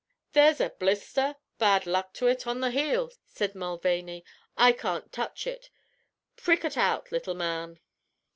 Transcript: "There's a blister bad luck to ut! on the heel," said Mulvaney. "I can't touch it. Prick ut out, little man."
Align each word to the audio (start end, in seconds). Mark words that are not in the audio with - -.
"There's 0.33 0.59
a 0.59 0.71
blister 0.71 1.35
bad 1.59 1.85
luck 1.85 2.11
to 2.15 2.27
ut! 2.27 2.47
on 2.47 2.59
the 2.59 2.71
heel," 2.71 3.11
said 3.27 3.53
Mulvaney. 3.53 4.25
"I 4.57 4.71
can't 4.71 5.11
touch 5.11 5.45
it. 5.45 5.69
Prick 6.35 6.65
ut 6.65 6.75
out, 6.75 7.11
little 7.11 7.35
man." 7.35 7.79